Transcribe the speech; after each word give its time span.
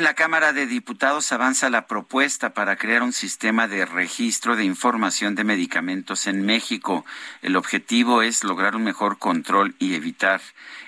En 0.00 0.04
la 0.04 0.14
Cámara 0.14 0.54
de 0.54 0.64
Diputados 0.64 1.30
avanza 1.30 1.68
la 1.68 1.86
propuesta 1.86 2.54
para 2.54 2.76
crear 2.76 3.02
un 3.02 3.12
sistema 3.12 3.68
de 3.68 3.84
registro 3.84 4.56
de 4.56 4.64
información 4.64 5.34
de 5.34 5.44
medicamentos 5.44 6.26
en 6.26 6.40
México. 6.40 7.04
El 7.42 7.54
objetivo 7.54 8.22
es 8.22 8.42
lograr 8.42 8.76
un 8.76 8.82
mejor 8.82 9.18
control 9.18 9.74
y 9.78 9.94
evitar 9.94 10.40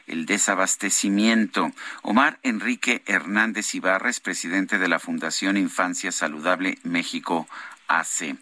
el 0.07 0.25
desabastecimiento. 0.25 1.73
Omar 2.01 2.39
Enrique 2.43 3.03
Hernández 3.05 3.75
Ibarra 3.75 4.09
es 4.09 4.19
presidente 4.19 4.79
de 4.79 4.89
la 4.89 4.99
Fundación 4.99 5.59
Infancia 5.59 6.11
Saludable 6.11 6.79
México 6.83 7.47
hace. 7.89 8.37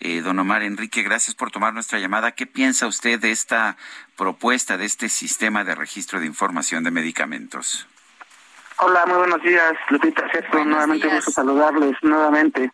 Eh, 0.00 0.22
don 0.22 0.38
Omar 0.38 0.62
Enrique, 0.62 1.02
gracias 1.02 1.34
por 1.34 1.50
tomar 1.50 1.74
nuestra 1.74 1.98
llamada. 1.98 2.32
¿Qué 2.32 2.46
piensa 2.46 2.86
usted 2.86 3.20
de 3.20 3.30
esta 3.30 3.76
propuesta, 4.16 4.78
de 4.78 4.86
este 4.86 5.10
sistema 5.10 5.64
de 5.64 5.74
registro 5.74 6.18
de 6.18 6.24
información 6.24 6.82
de 6.82 6.92
medicamentos? 6.92 7.86
Hola, 8.86 9.06
muy 9.06 9.16
buenos 9.16 9.42
días, 9.42 9.72
Lupita 9.88 10.30
Sergio. 10.30 10.62
Nuevamente 10.62 11.08
gusto 11.08 11.30
saludarles 11.30 11.96
nuevamente. 12.02 12.70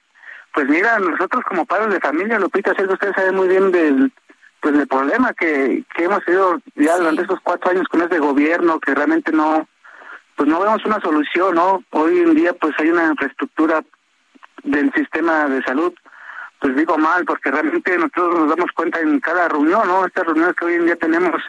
Pues 0.52 0.66
mira, 0.66 0.98
nosotros 0.98 1.44
como 1.48 1.64
padres 1.64 1.94
de 1.94 2.00
familia, 2.00 2.40
Lupita 2.40 2.74
Sergio, 2.74 2.94
usted 2.94 3.14
sabe 3.14 3.30
muy 3.30 3.46
bien 3.46 3.70
del 3.70 4.12
pues 4.58 4.74
el 4.74 4.88
problema 4.88 5.32
que, 5.34 5.84
que 5.94 6.04
hemos 6.04 6.24
tenido 6.24 6.60
ya 6.74 6.96
durante 6.96 7.22
estos 7.22 7.38
cuatro 7.44 7.70
años 7.70 7.86
con 7.86 8.02
este 8.02 8.18
gobierno, 8.18 8.80
que 8.80 8.92
realmente 8.92 9.30
no, 9.30 9.68
pues 10.34 10.48
no 10.48 10.58
vemos 10.58 10.84
una 10.84 11.00
solución, 11.00 11.54
¿no? 11.54 11.84
Hoy 11.90 12.18
en 12.18 12.34
día 12.34 12.54
pues 12.54 12.74
hay 12.80 12.90
una 12.90 13.06
infraestructura 13.06 13.84
del 14.64 14.92
sistema 14.94 15.44
de 15.44 15.62
salud, 15.62 15.94
pues 16.58 16.74
digo 16.74 16.98
mal, 16.98 17.24
porque 17.24 17.52
realmente 17.52 17.96
nosotros 17.96 18.34
nos 18.34 18.48
damos 18.48 18.72
cuenta 18.72 18.98
en 18.98 19.20
cada 19.20 19.48
reunión, 19.48 19.86
¿no? 19.86 20.04
Estas 20.04 20.26
reuniones 20.26 20.56
que 20.56 20.64
hoy 20.64 20.74
en 20.74 20.86
día 20.86 20.96
tenemos 20.96 21.40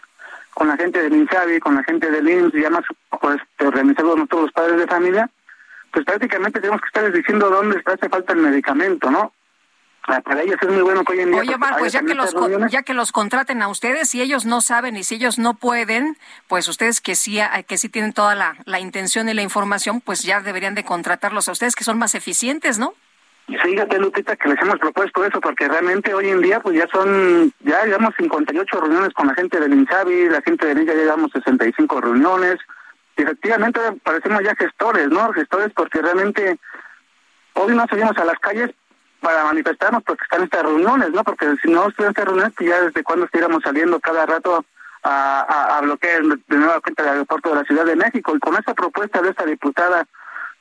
con 0.53 0.67
la 0.67 0.77
gente 0.77 1.01
del 1.01 1.13
INSABI, 1.13 1.59
con 1.59 1.75
la 1.75 1.83
gente 1.83 2.09
del 2.09 2.27
IMSS, 2.27 2.55
y 2.55 2.59
además 2.61 2.83
pues, 3.19 3.37
organizados 3.59 4.15
nosotros 4.15 4.41
los 4.43 4.51
padres 4.51 4.77
de 4.77 4.87
familia, 4.87 5.29
pues 5.91 6.05
prácticamente 6.05 6.59
tenemos 6.59 6.81
que 6.81 6.87
estar 6.87 7.11
diciendo 7.11 7.49
dónde 7.49 7.81
hace 7.85 8.09
falta 8.09 8.33
el 8.33 8.39
medicamento, 8.39 9.11
¿no? 9.11 9.33
Ah, 10.07 10.19
para 10.21 10.41
ellos 10.41 10.57
es 10.59 10.69
muy 10.69 10.81
bueno 10.81 11.03
que 11.03 11.13
hoy 11.13 11.19
en 11.19 11.31
día... 11.31 11.41
Oye, 11.41 11.55
Omar, 11.55 11.77
pues 11.77 11.93
ya 11.93 12.01
que, 12.01 12.15
los, 12.15 12.33
ya 12.71 12.81
que 12.81 12.95
los 12.95 13.11
contraten 13.11 13.61
a 13.61 13.67
ustedes, 13.67 14.09
si 14.09 14.19
ellos 14.19 14.45
no 14.45 14.61
saben 14.61 14.97
y 14.97 15.03
si 15.03 15.15
ellos 15.15 15.37
no 15.37 15.53
pueden, 15.53 16.17
pues 16.47 16.67
ustedes 16.67 17.01
que 17.01 17.15
sí, 17.15 17.39
que 17.67 17.77
sí 17.77 17.87
tienen 17.87 18.11
toda 18.11 18.33
la, 18.33 18.55
la 18.65 18.79
intención 18.79 19.29
y 19.29 19.35
la 19.35 19.43
información, 19.43 20.01
pues 20.01 20.23
ya 20.23 20.41
deberían 20.41 20.73
de 20.73 20.83
contratarlos 20.83 21.47
a 21.47 21.51
ustedes, 21.51 21.75
que 21.75 21.83
son 21.83 21.99
más 21.99 22.15
eficientes, 22.15 22.79
¿no? 22.79 22.95
Fíjate, 23.47 23.99
Lupita, 23.99 24.35
que 24.35 24.49
les 24.49 24.61
hemos 24.61 24.79
propuesto 24.79 25.25
eso, 25.25 25.41
porque 25.41 25.67
realmente 25.67 26.13
hoy 26.13 26.29
en 26.29 26.41
día, 26.41 26.59
pues 26.61 26.77
ya 26.77 26.87
son, 26.87 27.51
ya 27.59 27.83
llevamos 27.85 28.13
58 28.17 28.79
reuniones 28.79 29.13
con 29.13 29.27
la 29.27 29.33
gente 29.35 29.59
del 29.59 29.73
INSABI, 29.73 30.29
la 30.29 30.41
gente 30.41 30.73
de 30.73 30.85
ya 30.85 30.93
llevamos 30.93 31.31
65 31.33 32.01
reuniones, 32.01 32.57
y 33.17 33.23
efectivamente 33.23 33.79
parecemos 34.03 34.41
ya 34.43 34.55
gestores, 34.55 35.09
¿no? 35.09 35.33
Gestores 35.33 35.71
porque 35.75 36.01
realmente 36.01 36.57
hoy 37.53 37.75
no 37.75 37.85
salimos 37.87 38.17
a 38.17 38.25
las 38.25 38.39
calles 38.39 38.71
para 39.19 39.43
manifestarnos 39.43 40.03
porque 40.03 40.23
están 40.23 40.43
estas 40.43 40.63
reuniones, 40.63 41.11
¿no? 41.11 41.23
Porque 41.23 41.45
si 41.61 41.69
no 41.69 41.89
estuvieran 41.89 42.11
estas 42.11 42.25
reuniones, 42.25 42.53
pues 42.55 42.69
ya 42.69 42.81
desde 42.81 43.03
cuando 43.03 43.25
estuviéramos 43.25 43.61
saliendo 43.63 43.99
cada 43.99 44.25
rato 44.25 44.65
a 45.03 45.79
bloquear 45.81 46.21
de 46.21 46.57
nueva 46.57 46.79
cuenta 46.79 47.03
el 47.03 47.09
aeropuerto 47.09 47.49
de 47.49 47.55
la 47.55 47.63
Ciudad 47.63 47.85
de 47.85 47.95
México. 47.95 48.35
Y 48.35 48.39
con 48.39 48.55
esa 48.55 48.73
propuesta 48.73 49.21
de 49.21 49.29
esta 49.29 49.45
diputada 49.45 50.05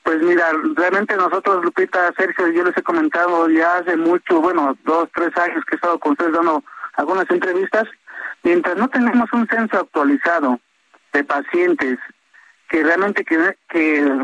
pues 0.02 0.22
mira, 0.22 0.50
realmente 0.74 1.16
nosotros, 1.16 1.62
Lupita, 1.64 2.12
Sergio, 2.16 2.48
yo 2.48 2.64
les 2.64 2.76
he 2.76 2.82
comentado 2.82 3.48
ya 3.48 3.76
hace 3.78 3.96
mucho, 3.96 4.40
bueno, 4.40 4.76
dos, 4.84 5.08
tres 5.14 5.36
años 5.36 5.64
que 5.64 5.74
he 5.74 5.76
estado 5.76 5.98
con 5.98 6.12
ustedes 6.12 6.32
dando 6.32 6.64
algunas 6.94 7.30
entrevistas, 7.30 7.84
mientras 8.42 8.76
no 8.76 8.88
tenemos 8.88 9.32
un 9.32 9.46
censo 9.46 9.78
actualizado 9.78 10.58
de 11.12 11.24
pacientes, 11.24 11.98
que 12.68 12.82
realmente 12.82 13.24
que, 13.24 13.54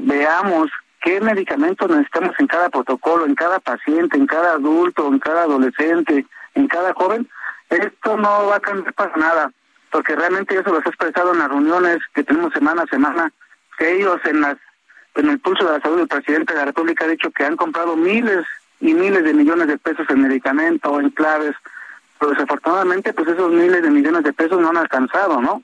veamos 0.03 0.71
qué 1.03 1.21
medicamentos 1.21 1.91
necesitamos 1.91 2.35
en 2.39 2.47
cada 2.47 2.69
protocolo, 2.71 3.27
en 3.27 3.35
cada 3.35 3.61
paciente, 3.61 4.17
en 4.17 4.27
cada 4.27 4.53
adulto, 4.53 5.07
en 5.09 5.19
cada 5.19 5.43
adolescente, 5.43 6.27
en 6.55 6.69
cada 6.69 6.95
joven, 6.95 7.29
esto 7.69 8.17
no 8.17 8.47
va 8.47 8.57
a 8.57 8.61
cambiar 8.61 8.95
para 8.95 9.17
nada, 9.17 9.53
porque 9.91 10.17
realmente 10.17 10.59
eso 10.59 10.71
lo 10.71 10.79
he 10.79 10.81
expresado 10.81 11.33
en 11.33 11.41
las 11.41 11.49
reuniones 11.49 11.99
que 12.15 12.25
tenemos 12.25 12.53
semana 12.53 12.83
a 12.83 12.87
semana, 12.87 13.33
que 13.79 13.97
ellos 13.97 14.19
en 14.25 14.41
las 14.41 14.57
en 15.17 15.31
el 15.31 15.39
pulso 15.41 15.65
de 15.65 15.73
la 15.73 15.81
salud 15.81 15.99
del 15.99 16.09
presidente 16.09 16.53
de 16.53 16.59
la 16.59 16.67
República 16.67 17.05
ha 17.05 17.09
dicho 17.09 17.31
que 17.31 17.45
han 17.45 17.57
comprado 17.57 17.97
miles 17.97 18.45
y 18.81 18.95
miles 18.95 19.25
de 19.25 19.33
millones 19.33 19.69
de 19.69 19.79
pesos 19.79 20.07
en 20.11 20.23
medicamentos, 20.23 21.01
en 21.01 21.11
claves, 21.11 21.55
pero 22.19 22.33
desafortunadamente 22.33 23.13
pues 23.13 23.29
esos 23.29 23.51
miles 23.51 23.83
de 23.83 23.91
millones 23.91 24.23
de 24.25 24.33
pesos 24.33 24.61
no 24.61 24.69
han 24.71 24.77
alcanzado, 24.77 25.41
¿no? 25.41 25.63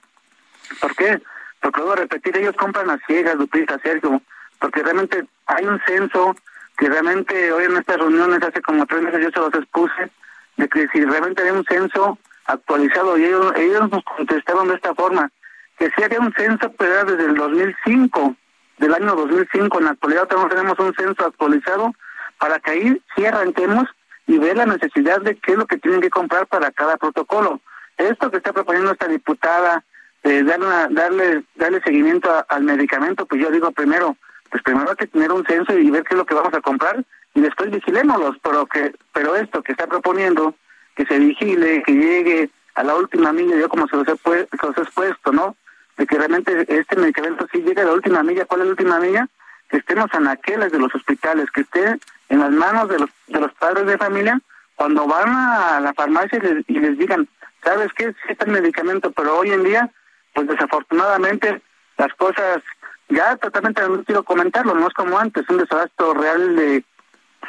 ¿Por 0.80 0.94
qué? 0.96 1.20
Porque 1.60 1.80
luego 1.80 1.96
repetir, 1.96 2.36
ellos 2.36 2.56
compran 2.56 2.90
a 2.90 2.98
ciegas, 3.06 3.36
Lupita, 3.36 3.78
Sergio, 3.80 4.22
porque 4.58 4.82
realmente 4.82 5.24
hay 5.46 5.64
un 5.66 5.80
censo 5.86 6.34
que 6.76 6.88
realmente 6.88 7.52
hoy 7.52 7.64
en 7.64 7.76
estas 7.76 7.98
reuniones, 7.98 8.42
hace 8.42 8.62
como 8.62 8.86
tres 8.86 9.02
meses 9.02 9.20
yo 9.22 9.30
se 9.30 9.38
los 9.38 9.54
expuse, 9.54 10.10
de 10.56 10.68
que 10.68 10.88
si 10.88 11.04
realmente 11.04 11.42
hay 11.42 11.50
un 11.50 11.64
censo 11.64 12.18
actualizado, 12.46 13.18
y 13.18 13.24
ellos, 13.24 13.52
ellos 13.56 13.90
nos 13.90 14.02
contestaron 14.04 14.68
de 14.68 14.74
esta 14.74 14.94
forma, 14.94 15.30
que 15.78 15.90
si 15.90 16.02
había 16.02 16.20
un 16.20 16.32
censo, 16.32 16.72
pero 16.72 16.92
era 16.92 17.04
desde 17.04 17.26
el 17.26 17.34
2005, 17.34 18.36
del 18.78 18.94
año 18.94 19.14
2005. 19.14 19.78
En 19.78 19.84
la 19.84 19.90
actualidad 19.92 20.28
tenemos 20.28 20.78
un 20.78 20.94
censo 20.94 21.26
actualizado 21.26 21.92
para 22.38 22.58
que 22.60 22.70
ahí 22.70 23.02
sí 23.14 23.24
arranquemos 23.24 23.84
y 24.26 24.38
ver 24.38 24.56
la 24.56 24.66
necesidad 24.66 25.20
de 25.20 25.36
qué 25.36 25.52
es 25.52 25.58
lo 25.58 25.66
que 25.66 25.78
tienen 25.78 26.00
que 26.00 26.10
comprar 26.10 26.46
para 26.46 26.70
cada 26.70 26.96
protocolo. 26.96 27.60
Esto 27.96 28.30
que 28.30 28.38
está 28.38 28.52
proponiendo 28.52 28.92
esta 28.92 29.08
diputada, 29.08 29.84
de 30.22 30.42
darle, 30.44 30.66
darle, 30.90 31.44
darle 31.56 31.82
seguimiento 31.82 32.30
al 32.48 32.62
medicamento, 32.62 33.26
pues 33.26 33.40
yo 33.40 33.50
digo 33.50 33.72
primero, 33.72 34.16
pues 34.50 34.62
primero 34.62 34.90
hay 34.90 34.96
que 34.96 35.06
tener 35.06 35.32
un 35.32 35.44
censo 35.44 35.76
y 35.76 35.90
ver 35.90 36.04
qué 36.04 36.14
es 36.14 36.18
lo 36.18 36.26
que 36.26 36.34
vamos 36.34 36.54
a 36.54 36.60
comprar 36.60 37.04
y 37.34 37.40
después 37.40 37.70
vigilémoslos, 37.70 38.36
pero 38.42 38.66
que 38.66 38.94
pero 39.12 39.36
esto 39.36 39.62
que 39.62 39.72
está 39.72 39.86
proponiendo, 39.86 40.54
que 40.94 41.06
se 41.06 41.18
vigile, 41.18 41.82
que 41.84 41.92
llegue 41.92 42.50
a 42.74 42.84
la 42.84 42.94
última 42.94 43.32
milla, 43.32 43.56
yo 43.56 43.68
como 43.68 43.86
se 43.88 43.96
los 43.96 44.08
he, 44.08 44.16
se 44.16 44.66
los 44.66 44.78
he 44.78 44.82
expuesto, 44.82 45.32
¿no? 45.32 45.56
De 45.96 46.06
que 46.06 46.16
realmente 46.16 46.66
este 46.68 46.96
medicamento 46.96 47.46
sí 47.52 47.62
llegue 47.62 47.82
a 47.82 47.86
la 47.86 47.92
última 47.92 48.22
milla. 48.22 48.44
¿Cuál 48.46 48.62
es 48.62 48.66
la 48.66 48.70
última 48.72 48.98
milla? 48.98 49.28
Que 49.68 49.78
estemos 49.78 50.06
en 50.14 50.26
aquellas 50.28 50.72
de 50.72 50.78
los 50.78 50.94
hospitales, 50.94 51.50
que 51.50 51.62
esté 51.62 51.98
en 52.28 52.40
las 52.40 52.50
manos 52.50 52.88
de 52.88 52.98
los, 52.98 53.10
de 53.26 53.40
los 53.40 53.52
padres 53.54 53.86
de 53.86 53.98
familia 53.98 54.40
cuando 54.74 55.06
van 55.06 55.28
a 55.28 55.80
la 55.80 55.92
farmacia 55.94 56.40
y 56.66 56.78
les, 56.78 56.98
digan, 56.98 57.28
¿sabes 57.62 57.92
qué? 57.94 58.12
Sí 58.12 58.32
está 58.32 58.46
el 58.46 58.52
medicamento, 58.52 59.12
pero 59.12 59.38
hoy 59.38 59.50
en 59.50 59.62
día, 59.62 59.90
pues 60.32 60.48
desafortunadamente 60.48 61.62
las 61.98 62.12
cosas, 62.14 62.62
ya 63.08 63.36
totalmente 63.36 63.82
no 63.82 64.02
quiero 64.02 64.22
comentarlo, 64.24 64.74
no 64.74 64.88
es 64.88 64.94
como 64.94 65.18
antes, 65.18 65.48
un 65.48 65.58
desabasto 65.58 66.14
real 66.14 66.56
de 66.56 66.84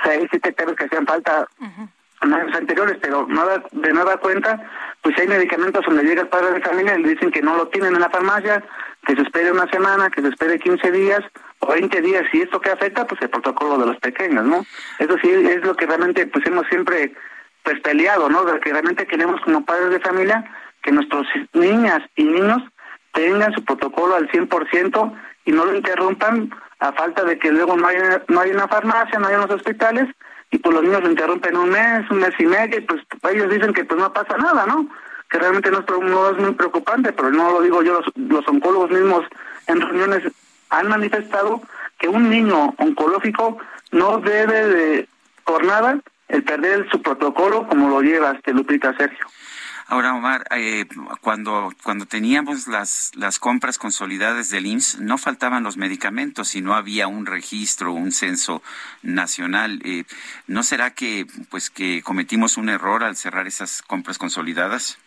seis, 0.03 0.27
siete 0.29 0.53
cabezas 0.53 0.77
que 0.77 0.85
hacían 0.85 1.07
falta 1.07 1.47
en 2.21 2.33
años 2.33 2.55
anteriores, 2.55 2.97
pero 3.01 3.25
nada, 3.27 3.63
de 3.71 3.93
nueva 3.93 4.17
cuenta, 4.17 4.61
pues 5.03 5.19
hay 5.19 5.27
medicamentos 5.27 5.85
donde 5.85 6.03
llega 6.03 6.21
el 6.21 6.29
padre 6.29 6.53
de 6.53 6.61
familia 6.61 6.95
y 6.97 7.03
le 7.03 7.09
dicen 7.09 7.29
que 7.29 7.41
no 7.41 7.57
lo 7.57 7.67
tienen 7.67 7.93
en 7.93 7.99
la 7.99 8.09
farmacia, 8.09 8.63
que 9.05 9.15
se 9.15 9.21
espere 9.21 9.51
una 9.51 9.69
semana, 9.69 10.09
que 10.09 10.21
se 10.21 10.29
espere 10.29 10.57
15 10.57 10.91
días 10.91 11.19
o 11.59 11.67
20 11.67 12.01
días, 12.01 12.23
y 12.31 12.41
esto 12.41 12.61
que 12.61 12.71
afecta, 12.71 13.05
pues 13.05 13.21
el 13.21 13.29
protocolo 13.29 13.77
de 13.77 13.85
los 13.87 13.97
pequeños, 13.97 14.45
¿no? 14.45 14.65
Eso 14.99 15.15
sí 15.21 15.29
es 15.29 15.61
lo 15.63 15.75
que 15.75 15.85
realmente 15.85 16.25
pues 16.27 16.45
hemos 16.47 16.65
siempre 16.67 17.13
pues 17.63 17.81
peleado, 17.81 18.29
¿no? 18.29 18.45
De 18.45 18.59
que 18.61 18.71
realmente 18.71 19.05
queremos 19.05 19.41
como 19.41 19.65
padres 19.65 19.89
de 19.89 19.99
familia 19.99 20.43
que 20.81 20.91
nuestros 20.91 21.27
niñas 21.51 22.01
y 22.15 22.23
niños 22.23 22.61
tengan 23.11 23.53
su 23.53 23.63
protocolo 23.63 24.15
al 24.15 24.29
100% 24.29 25.13
y 25.45 25.51
no 25.51 25.65
lo 25.65 25.75
interrumpan 25.75 26.49
a 26.79 26.93
falta 26.93 27.25
de 27.25 27.37
que 27.37 27.51
luego 27.51 27.75
no 27.75 27.87
haya, 27.87 28.23
no 28.29 28.39
hay 28.39 28.51
una 28.51 28.67
farmacia, 28.69 29.19
no 29.19 29.27
hay 29.27 29.35
unos 29.35 29.51
hospitales 29.51 30.07
y 30.53 30.59
pues 30.59 30.75
los 30.75 30.83
niños 30.83 31.01
lo 31.01 31.09
interrumpen 31.09 31.57
un 31.57 31.69
mes, 31.71 32.09
un 32.11 32.19
mes 32.19 32.33
y 32.37 32.45
medio, 32.45 32.77
y 32.77 32.81
pues 32.81 33.01
ellos 33.31 33.49
dicen 33.49 33.73
que 33.73 33.83
pues 33.85 33.99
no 33.99 34.13
pasa 34.13 34.37
nada, 34.37 34.67
¿no? 34.67 34.87
Que 35.27 35.39
realmente 35.39 35.71
no 35.71 35.79
es, 35.79 36.37
muy 36.37 36.51
preocupante, 36.51 37.11
pero 37.11 37.31
no 37.31 37.53
lo 37.53 37.61
digo 37.61 37.81
yo, 37.81 38.01
los, 38.15 38.47
oncólogos 38.47 38.91
mismos 38.91 39.25
en 39.65 39.81
reuniones 39.81 40.31
han 40.69 40.89
manifestado 40.89 41.59
que 41.97 42.07
un 42.07 42.29
niño 42.29 42.75
oncológico 42.77 43.57
no 43.91 44.19
debe 44.19 44.67
de, 44.67 45.09
por 45.43 45.65
nada, 45.65 45.97
el 46.27 46.43
perder 46.43 46.87
su 46.91 47.01
protocolo 47.01 47.67
como 47.67 47.89
lo 47.89 48.01
lleva 48.01 48.33
este 48.33 48.53
Lupita 48.53 48.95
Sergio. 48.95 49.25
Ahora, 49.87 50.13
Omar, 50.13 50.45
eh, 50.51 50.85
cuando, 51.21 51.71
cuando 51.83 52.05
teníamos 52.05 52.67
las, 52.67 53.11
las 53.15 53.39
compras 53.39 53.77
consolidadas 53.77 54.49
del 54.49 54.65
IMSS, 54.65 55.01
no 55.01 55.17
faltaban 55.17 55.63
los 55.63 55.77
medicamentos 55.77 56.55
y 56.55 56.61
no 56.61 56.73
había 56.73 57.07
un 57.07 57.25
registro, 57.25 57.93
un 57.93 58.11
censo 58.11 58.61
nacional. 59.01 59.81
Eh, 59.83 60.05
¿No 60.47 60.63
será 60.63 60.91
que, 60.91 61.25
pues, 61.49 61.69
que 61.69 62.01
cometimos 62.01 62.57
un 62.57 62.69
error 62.69 63.03
al 63.03 63.15
cerrar 63.15 63.47
esas 63.47 63.81
compras 63.81 64.17
consolidadas? 64.17 64.97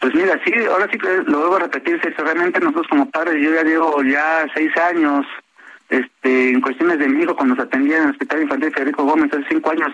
Pues 0.00 0.14
mira, 0.14 0.40
sí, 0.44 0.52
ahora 0.70 0.88
sí 0.90 0.98
que 0.98 1.22
lo 1.26 1.40
debo 1.40 1.58
repetir, 1.58 2.00
realmente 2.00 2.60
nosotros 2.60 2.86
como 2.88 3.10
padres, 3.10 3.42
yo 3.42 3.54
ya 3.54 3.62
llevo 3.62 4.02
ya 4.02 4.46
seis 4.54 4.70
años 4.76 5.26
este, 5.88 6.50
en 6.50 6.60
cuestiones 6.60 6.98
de 6.98 7.08
mi 7.08 7.22
hijo 7.22 7.34
cuando 7.34 7.54
se 7.54 7.62
atendía 7.62 7.98
en 7.98 8.04
el 8.04 8.10
Hospital 8.10 8.42
Infantil 8.42 8.72
Federico 8.72 9.04
Gómez 9.04 9.32
hace 9.32 9.46
cinco 9.48 9.70
años, 9.70 9.92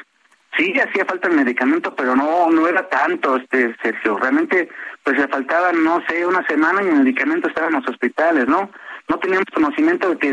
sí 0.57 0.73
hacía 0.79 1.05
falta 1.05 1.29
el 1.29 1.37
medicamento, 1.37 1.95
pero 1.95 2.15
no 2.17 2.51
no 2.51 2.67
era 2.69 2.89
tanto, 2.89 3.37
este 3.37 3.75
Sergio. 3.83 4.19
Realmente, 4.19 4.69
pues 5.03 5.19
le 5.19 5.29
faltaban, 5.29 5.83
no 5.83 6.03
sé, 6.09 6.27
una 6.27 6.47
semana 6.47 6.83
y 6.83 6.89
el 6.89 6.97
medicamento 6.97 7.49
estaba 7.49 7.69
en 7.69 7.75
los 7.75 7.89
hospitales, 7.89 8.47
¿no? 8.47 8.71
No 9.09 9.19
teníamos 9.19 9.47
conocimiento 9.53 10.11
de 10.11 10.19
que 10.19 10.33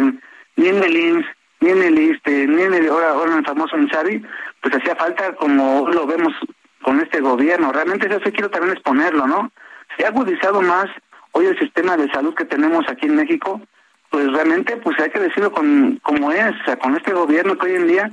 ni 0.55 0.67
en 0.67 0.83
el 0.83 0.95
IMSS, 0.95 1.25
ni 1.61 1.69
en 1.69 1.83
el 1.83 1.99
ISTE, 1.99 2.47
ni 2.47 2.61
en 2.61 2.73
el, 2.73 2.89
ahora, 2.89 3.09
ahora 3.11 3.31
en 3.31 3.37
el 3.39 3.45
famoso 3.45 3.77
INSABI, 3.77 4.25
pues 4.61 4.75
hacía 4.75 4.95
falta 4.95 5.35
como 5.35 5.87
lo 5.89 6.05
vemos 6.05 6.33
con 6.81 6.99
este 6.99 7.19
gobierno. 7.19 7.71
Realmente 7.71 8.07
eso 8.07 8.19
sí 8.23 8.31
quiero 8.31 8.49
también 8.49 8.73
exponerlo, 8.73 9.27
¿no? 9.27 9.51
Se 9.97 10.05
ha 10.05 10.09
agudizado 10.09 10.61
más 10.61 10.85
hoy 11.31 11.47
el 11.47 11.59
sistema 11.59 11.97
de 11.97 12.09
salud 12.11 12.35
que 12.35 12.45
tenemos 12.45 12.87
aquí 12.87 13.05
en 13.07 13.15
México, 13.15 13.61
pues 14.09 14.31
realmente 14.31 14.77
pues 14.77 14.99
hay 14.99 15.09
que 15.09 15.19
decirlo 15.19 15.51
con 15.51 15.99
como 16.03 16.31
es, 16.31 16.55
o 16.61 16.65
sea, 16.65 16.77
con 16.77 16.95
este 16.95 17.13
gobierno 17.13 17.57
que 17.57 17.67
hoy 17.67 17.75
en 17.75 17.87
día 17.87 18.11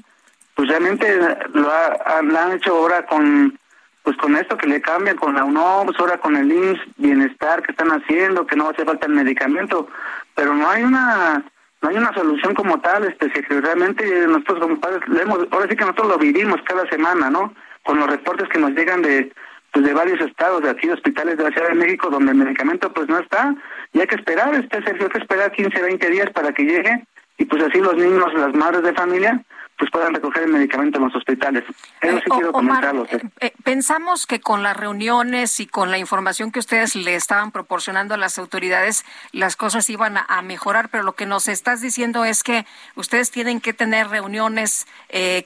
pues 0.56 0.70
realmente 0.70 1.06
lo, 1.52 1.70
han 1.70 2.52
hecho 2.52 2.74
ahora 2.74 3.06
con 3.06 3.56
pues 4.02 4.16
con 4.18 4.36
esto 4.36 4.56
que 4.56 4.68
le 4.68 4.80
cambian 4.80 5.16
con 5.16 5.34
la 5.34 5.42
UNOPS, 5.44 5.98
ahora 5.98 6.18
con 6.18 6.36
el 6.36 6.50
IMSS 6.50 6.80
bienestar 6.96 7.60
que 7.62 7.72
están 7.72 7.90
haciendo, 7.90 8.46
que 8.46 8.54
no 8.54 8.68
hace 8.68 8.84
falta 8.84 9.06
el 9.06 9.12
medicamento, 9.12 9.88
pero 10.34 10.54
no 10.54 10.68
hay 10.70 10.84
una 10.84 11.44
no 11.82 11.88
hay 11.88 11.96
una 11.96 12.14
solución 12.14 12.54
como 12.54 12.80
tal, 12.80 13.04
este 13.04 13.28
que 13.30 13.60
realmente 13.60 14.04
nosotros 14.28 14.60
como 14.60 14.80
padres 14.80 15.06
leemos, 15.08 15.46
ahora 15.50 15.66
sí 15.68 15.76
que 15.76 15.84
nosotros 15.84 16.08
lo 16.08 16.18
vivimos 16.18 16.60
cada 16.64 16.88
semana, 16.88 17.28
¿no? 17.30 17.52
Con 17.82 17.98
los 17.98 18.08
reportes 18.08 18.48
que 18.48 18.58
nos 18.58 18.70
llegan 18.70 19.02
de 19.02 19.32
pues 19.72 19.84
de 19.84 19.92
varios 19.92 20.20
estados, 20.20 20.62
de 20.62 20.70
aquí 20.70 20.88
hospitales 20.88 21.36
de 21.36 21.44
la 21.44 21.50
Ciudad 21.50 21.68
de 21.68 21.74
México 21.74 22.08
donde 22.08 22.32
el 22.32 22.38
medicamento 22.38 22.90
pues 22.94 23.08
no 23.08 23.18
está 23.18 23.54
y 23.92 24.00
hay 24.00 24.06
que 24.06 24.14
esperar, 24.14 24.54
este 24.54 24.82
Sergio, 24.84 25.04
hay 25.04 25.10
que 25.10 25.18
esperar 25.18 25.52
15, 25.52 25.82
20 25.82 26.10
días 26.10 26.30
para 26.30 26.52
que 26.52 26.62
llegue 26.62 27.04
y 27.38 27.44
pues 27.44 27.62
así 27.62 27.78
los 27.80 27.96
niños, 27.96 28.32
las 28.34 28.54
madres 28.54 28.84
de 28.84 28.94
familia 28.94 29.42
pues 29.78 29.90
puedan 29.90 30.14
recoger 30.14 30.44
el 30.44 30.52
medicamento 30.52 30.98
en 30.98 31.04
los 31.04 31.14
hospitales. 31.14 31.64
Eso 32.00 32.16
sí 32.18 32.24
eh, 32.24 32.30
quiero. 32.30 33.06
Eh, 33.10 33.20
eh, 33.40 33.52
pensamos 33.62 34.26
que 34.26 34.40
con 34.40 34.62
las 34.62 34.76
reuniones 34.76 35.60
y 35.60 35.66
con 35.66 35.90
la 35.90 35.98
información 35.98 36.50
que 36.50 36.58
ustedes 36.58 36.96
le 36.96 37.14
estaban 37.14 37.52
proporcionando 37.52 38.14
a 38.14 38.16
las 38.16 38.38
autoridades, 38.38 39.04
las 39.32 39.56
cosas 39.56 39.88
iban 39.90 40.16
a, 40.16 40.42
mejorar, 40.42 40.88
pero 40.88 41.02
lo 41.02 41.14
que 41.14 41.26
nos 41.26 41.48
estás 41.48 41.80
diciendo 41.80 42.24
es 42.24 42.42
que 42.42 42.64
ustedes 42.94 43.30
tienen 43.30 43.60
que 43.60 43.72
tener 43.72 44.08
reuniones 44.08 44.86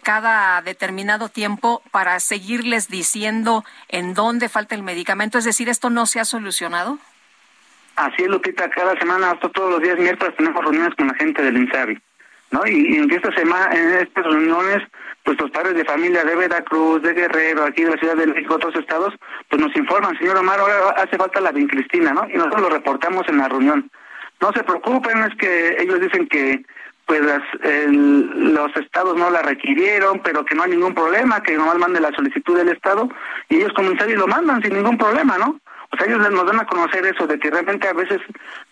cada 0.03 0.61
determinado 0.63 1.29
tiempo 1.29 1.83
para 1.91 2.21
seguirles 2.21 2.89
diciendo 2.89 3.65
en 3.89 4.15
dónde 4.15 4.49
falta 4.49 4.75
el 4.75 4.83
medicamento. 4.83 5.39
Es 5.39 5.45
decir, 5.45 5.69
¿esto 5.69 5.91
no 5.91 6.07
se 6.07 6.21
ha 6.21 6.25
solucionado? 6.25 6.99
Así 7.97 8.23
es, 8.23 8.29
Lupita. 8.29 8.69
Cada 8.71 8.99
semana, 8.99 9.31
hasta 9.31 9.49
todos 9.49 9.71
los 9.71 9.83
días 9.83 9.99
miércoles, 9.99 10.35
tenemos 10.37 10.63
reuniones 10.63 10.95
con 10.95 11.09
la 11.09 11.15
gente 11.15 11.43
del 11.43 11.57
INSABI. 11.57 12.01
¿No? 12.51 12.67
Y, 12.67 12.97
en 12.97 13.11
esta 13.11 13.33
semana, 13.35 13.71
en 13.73 14.07
estas 14.07 14.25
reuniones, 14.25 14.83
pues 15.25 15.41
los 15.41 15.51
padres 15.51 15.75
de 15.75 15.85
familia 15.85 16.25
de 16.25 16.35
Veracruz, 16.35 17.03
de 17.03 17.15
Guerrero, 17.15 17.65
aquí 17.65 17.83
de 17.83 17.91
la 17.91 17.99
Ciudad 17.99 18.17
de 18.17 18.27
México, 18.27 18.55
otros 18.55 18.75
estados, 18.77 19.15
pues 19.49 19.61
nos 19.61 19.75
informan, 19.77 20.19
señor 20.19 20.37
Omar, 20.37 20.61
ahora 20.61 20.91
hace 20.97 21.17
falta 21.17 21.41
la 21.41 21.53
vincristina, 21.53 22.13
¿no? 22.13 22.27
Y 22.29 22.37
nosotros 22.37 22.63
lo 22.63 22.71
reportamos 22.71 23.29
en 23.29 23.39
la 23.39 23.49
reunión. 23.49 23.91
No 24.41 24.53
se 24.53 24.65
preocupen, 24.65 25.19
es 25.25 25.37
que 25.37 25.77
ellos 25.83 26.01
dicen 26.01 26.27
que 26.27 26.65
pues 27.11 27.23
los 27.91 28.77
estados 28.77 29.17
no 29.17 29.31
la 29.31 29.43
requirieron, 29.43 30.21
pero 30.23 30.45
que 30.45 30.55
no 30.55 30.63
hay 30.63 30.71
ningún 30.71 30.95
problema, 30.95 31.43
que 31.43 31.57
nomás 31.57 31.77
mande 31.77 31.99
la 31.99 32.13
solicitud 32.13 32.57
del 32.57 32.69
estado 32.69 33.09
y 33.49 33.57
ellos 33.57 33.73
comienzan 33.73 34.11
y 34.11 34.15
lo 34.15 34.29
mandan 34.29 34.63
sin 34.63 34.75
ningún 34.75 34.97
problema, 34.97 35.37
¿no? 35.37 35.61
O 35.93 35.97
sea, 35.97 36.07
ellos 36.07 36.31
nos 36.31 36.47
dan 36.47 36.61
a 36.61 36.67
conocer 36.67 37.05
eso, 37.05 37.27
de 37.27 37.37
que 37.41 37.51
realmente 37.51 37.89
a 37.89 37.95
veces 37.95 38.21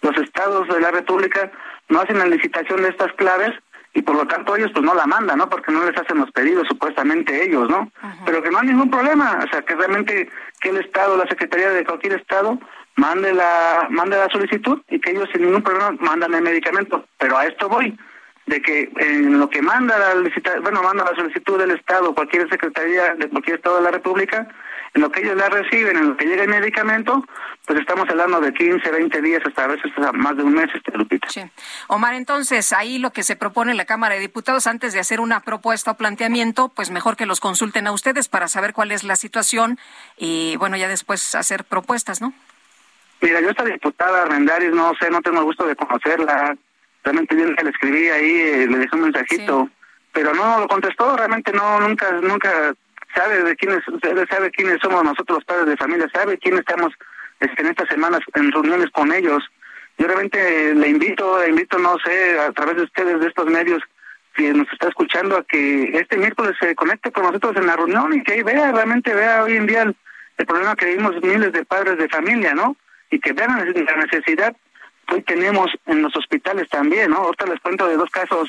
los 0.03 0.17
estados 0.19 0.69
de 0.69 0.81
la 0.81 0.93
República 0.93 1.51
no 1.89 2.01
hacen 2.01 2.19
la 2.19 2.27
licitación 2.27 2.81
de 2.83 2.91
estas 2.91 3.13
claves 3.15 3.51
y 3.99 4.03
por 4.03 4.15
lo 4.15 4.27
tanto 4.29 4.55
ellos 4.55 4.71
pues 4.73 4.85
no 4.85 4.95
la 4.95 5.07
mandan, 5.07 5.39
¿no? 5.39 5.49
Porque 5.49 5.73
no 5.73 5.85
les 5.85 5.99
hacen 5.99 6.19
los 6.19 6.31
pedidos 6.31 6.69
supuestamente 6.69 7.45
ellos, 7.45 7.69
¿no? 7.69 7.91
Pero 8.25 8.41
que 8.41 8.51
no 8.51 8.61
hay 8.61 8.69
ningún 8.69 8.91
problema, 8.91 9.41
o 9.45 9.49
sea, 9.51 9.63
que 9.63 9.75
realmente 9.75 10.31
que 10.61 10.69
el 10.69 10.77
Estado, 10.77 11.17
la 11.17 11.27
Secretaría 11.27 11.71
de 11.71 11.85
cualquier 11.85 12.13
Estado 12.13 12.61
mande 12.95 13.35
la 13.35 13.89
mande 13.91 14.17
la 14.17 14.29
solicitud 14.29 14.81
y 14.89 15.01
que 15.01 15.11
ellos 15.11 15.29
sin 15.33 15.43
ningún 15.43 15.63
problema 15.63 15.91
mandan 15.99 16.33
el 16.35 16.43
medicamento, 16.43 17.07
pero 17.19 17.37
a 17.39 17.47
esto 17.47 17.69
voy 17.69 17.99
de 18.47 18.63
que 18.63 18.89
en 18.99 19.41
lo 19.41 19.51
que 19.51 19.63
manda 19.63 19.99
la 19.99 20.15
licitación, 20.15 20.63
bueno, 20.63 20.81
manda 20.81 21.05
la 21.05 21.17
solicitud 21.17 21.59
del 21.59 21.73
Estado, 21.73 22.15
cualquier 22.15 22.49
secretaría 22.49 23.17
de 23.17 23.29
cualquier 23.29 23.57
Estado 23.57 23.79
de 23.79 23.83
la 23.83 23.91
República, 23.91 24.47
en 24.95 25.03
lo 25.03 25.11
que 25.11 25.21
ellos 25.21 25.37
la 25.37 25.49
reciben, 25.49 25.97
en 25.97 26.11
lo 26.11 26.17
que 26.17 26.27
llega 26.27 26.43
el 26.43 26.49
medicamento, 26.49 27.25
pues 27.67 27.81
estamos 27.81 28.09
hablando 28.09 28.41
de 28.41 28.53
15, 28.53 28.91
20 28.91 29.23
días, 29.23 29.43
hasta 29.45 29.65
a 29.65 29.67
veces 29.69 29.93
más 30.15 30.37
de 30.37 30.43
un 30.43 30.55
mes, 30.55 30.69
este 30.75 30.97
Lupita. 30.97 31.29
Sí. 31.29 31.43
Omar, 31.89 32.15
entonces, 32.15 32.73
ahí 32.73 32.99
lo 32.99 33.13
que 33.13 33.23
se 33.23 33.37
propone 33.37 33.73
en 33.73 33.77
la 33.77 33.85
Cámara 33.85 34.15
de 34.15 34.21
Diputados, 34.21 34.67
antes 34.67 34.93
de 34.93 35.01
hacer 35.01 35.21
una 35.21 35.41
propuesta 35.41 35.91
o 35.91 35.97
planteamiento, 35.97 36.71
pues 36.71 36.91
mejor 36.91 37.17
que 37.17 37.27
los 37.27 37.41
consulten 37.41 37.87
a 37.87 37.93
ustedes 37.93 38.29
para 38.29 38.49
saber 38.49 38.73
cuál 38.73 38.93
es 38.93 39.05
la 39.05 39.17
situación 39.17 39.79
y, 40.17 40.57
bueno, 40.57 40.77
ya 40.77 40.89
después 40.89 41.35
hacer 41.35 41.65
propuestas, 41.65 42.21
¿no? 42.21 42.33
Mira, 43.21 43.41
yo 43.41 43.51
esta 43.51 43.65
diputada 43.65 44.23
Armendáriz, 44.23 44.71
no 44.71 44.93
sé, 45.01 45.11
no 45.11 45.21
tengo 45.21 45.39
el 45.39 45.45
gusto 45.45 45.67
de 45.67 45.75
conocerla, 45.75 46.57
realmente 47.03 47.37
que 47.37 47.65
le 47.65 47.71
escribí 47.71 48.09
ahí, 48.09 48.31
eh, 48.31 48.67
le 48.69 48.79
dejé 48.79 48.95
un 48.95 49.03
mensajito, 49.03 49.69
pero 50.13 50.33
no 50.35 50.61
lo 50.61 50.69
contestó, 50.69 51.17
realmente 51.17 51.53
no, 51.53 51.81
nunca, 51.81 52.13
nunca 52.13 52.75
sabe 53.15 53.43
de 53.43 53.57
quiénes, 53.57 53.81
sabe 54.31 54.51
quiénes 54.51 54.79
somos 54.81 55.03
nosotros 55.05 55.39
los 55.39 55.45
padres 55.45 55.67
de 55.67 55.77
familia, 55.77 56.09
sabe 56.13 56.39
quiénes 56.39 56.61
estamos 56.61 56.93
este, 57.41 57.63
en 57.63 57.69
estas 57.69 57.89
semanas 57.89 58.21
en 58.35 58.53
reuniones 58.53 58.91
con 58.91 59.13
ellos. 59.13 59.43
Yo 59.97 60.07
realmente 60.07 60.75
le 60.75 60.89
invito, 60.89 61.41
le 61.43 61.51
invito, 61.51 61.79
no 61.79 61.97
sé, 62.05 62.39
a 62.39 62.53
través 62.53 62.77
de 62.77 62.83
ustedes, 62.83 63.21
de 63.21 63.27
estos 63.27 63.47
medios, 63.47 63.83
si 64.37 64.45
nos 64.51 64.73
está 64.73 64.89
escuchando, 64.89 65.37
a 65.37 65.45
que 65.45 65.99
este 65.99 66.17
miércoles 66.17 66.55
se 66.61 66.75
conecte 66.75 67.11
con 67.11 67.25
nosotros 67.25 67.57
en 67.57 67.67
la 67.67 67.77
reunión 67.77 68.13
y 68.13 68.23
que 68.23 68.43
vea, 68.45 68.71
realmente 68.73 69.13
vea 69.13 69.43
hoy 69.43 69.57
en 69.57 69.67
día 69.67 69.83
el, 69.83 70.47
problema 70.47 70.77
que 70.77 70.87
vivimos 70.87 71.21
miles 71.21 71.53
de 71.53 71.65
padres 71.65 71.99
de 71.99 72.09
familia, 72.09 72.55
¿no? 72.55 72.77
Y 73.11 73.19
que 73.19 73.33
vean 73.33 73.59
la 73.59 73.97
necesidad 73.97 74.55
que 75.09 75.17
hoy 75.17 75.23
tenemos 75.23 75.69
en 75.87 76.03
los 76.03 76.15
hospitales 76.15 76.69
también, 76.69 77.11
¿no? 77.11 77.19
Ahorita 77.19 77.47
les 77.47 77.61
cuento 77.61 77.89
de 77.89 77.97
dos 77.97 78.11
casos 78.11 78.49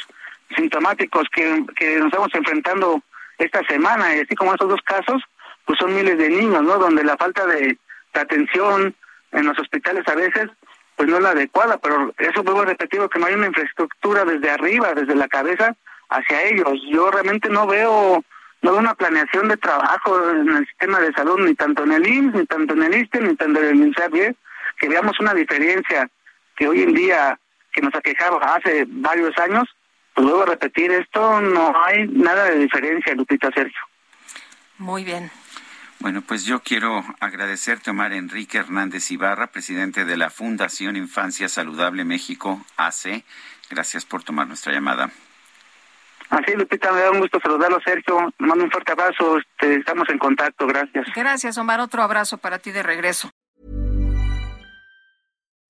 sintomáticos 0.55 1.27
que, 1.33 1.65
que 1.75 1.97
nos 1.97 2.07
estamos 2.07 2.29
enfrentando 2.35 3.01
esta 3.39 3.63
semana, 3.63 4.15
y 4.15 4.19
así 4.19 4.35
como 4.35 4.53
estos 4.53 4.69
dos 4.69 4.81
casos, 4.83 5.23
pues 5.65 5.79
son 5.79 5.95
miles 5.95 6.17
de 6.17 6.29
niños, 6.29 6.61
¿no? 6.61 6.77
Donde 6.77 7.03
la 7.03 7.17
falta 7.17 7.45
de, 7.45 7.77
atención 8.13 8.95
en 9.31 9.45
los 9.45 9.57
hospitales 9.59 10.05
a 10.07 10.15
veces, 10.15 10.49
pues 10.95 11.07
no 11.07 11.17
es 11.17 11.23
la 11.23 11.29
adecuada, 11.29 11.77
pero 11.77 12.13
eso 12.17 12.43
vuelvo 12.43 12.61
a 12.61 12.65
repetir, 12.65 12.99
que 13.07 13.19
no 13.19 13.27
hay 13.27 13.35
una 13.35 13.47
infraestructura 13.47 14.25
desde 14.25 14.49
arriba, 14.49 14.93
desde 14.93 15.15
la 15.15 15.27
cabeza, 15.27 15.75
hacia 16.09 16.43
ellos. 16.43 16.73
Yo 16.89 17.09
realmente 17.11 17.49
no 17.49 17.67
veo, 17.67 18.23
no 18.61 18.71
veo 18.71 18.79
una 18.79 18.95
planeación 18.95 19.47
de 19.47 19.57
trabajo 19.57 20.31
en 20.31 20.49
el 20.49 20.65
sistema 20.67 20.99
de 20.99 21.13
salud, 21.13 21.39
ni 21.39 21.55
tanto 21.55 21.83
en 21.83 21.93
el 21.93 22.07
IMSS, 22.07 22.33
ni 22.33 22.45
tanto 22.45 22.73
en 22.73 22.83
el 22.83 22.95
ISTE, 22.95 23.21
ni 23.21 23.35
tanto 23.35 23.59
en 23.61 23.67
el 23.67 23.75
INSABIE, 23.75 24.35
que 24.77 24.89
veamos 24.89 25.19
una 25.19 25.33
diferencia 25.33 26.09
que 26.57 26.67
hoy 26.67 26.81
en 26.81 26.93
día, 26.93 27.39
que 27.71 27.81
nos 27.81 27.95
aquejaba 27.95 28.55
hace 28.55 28.85
varios 28.87 29.37
años, 29.37 29.69
pues 30.19 30.31
luego 30.31 30.45
repetir 30.45 30.91
esto, 30.91 31.39
no 31.39 31.73
hay 31.81 32.05
nada 32.09 32.49
de 32.49 32.57
diferencia, 32.57 33.15
Lupita 33.15 33.49
Sergio. 33.55 33.79
Muy 34.77 35.05
bien. 35.05 35.31
Bueno, 35.99 36.21
pues 36.21 36.43
yo 36.43 36.59
quiero 36.59 37.05
agradecerte, 37.21 37.91
Omar 37.91 38.11
Enrique 38.11 38.57
Hernández 38.57 39.11
Ibarra, 39.11 39.47
presidente 39.47 40.03
de 40.03 40.17
la 40.17 40.29
Fundación 40.29 40.97
Infancia 40.97 41.47
Saludable 41.47 42.03
México, 42.03 42.65
AC. 42.75 43.23
Gracias 43.69 44.03
por 44.03 44.21
tomar 44.21 44.45
nuestra 44.45 44.73
llamada. 44.73 45.09
Así, 46.29 46.51
Lupita, 46.53 46.91
me 46.91 46.99
da 46.99 47.11
un 47.11 47.21
gusto 47.21 47.39
saludarlo, 47.41 47.79
Sergio. 47.79 48.33
mando 48.39 48.65
un 48.65 48.71
fuerte 48.71 48.91
abrazo. 48.91 49.37
Este, 49.37 49.75
estamos 49.75 50.09
en 50.09 50.17
contacto. 50.17 50.67
Gracias. 50.67 51.07
Gracias, 51.15 51.57
Omar. 51.57 51.79
Otro 51.79 52.03
abrazo 52.03 52.37
para 52.39 52.59
ti 52.59 52.71
de 52.71 52.83
regreso. 52.83 53.31